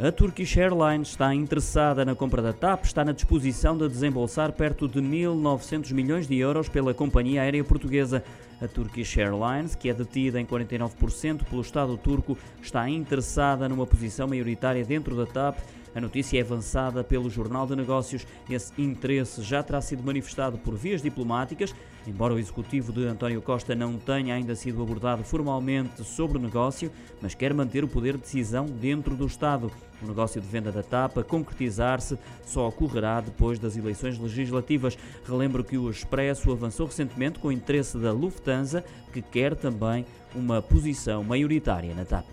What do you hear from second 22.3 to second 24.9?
o executivo de António Costa não tenha ainda sido